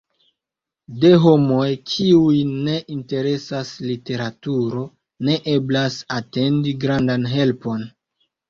[1.01, 4.87] De homoj, kiujn ne interesas literaturo,
[5.29, 7.89] ne eblas atendi grandan helpon.